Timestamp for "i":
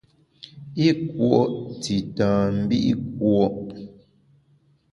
0.87-0.89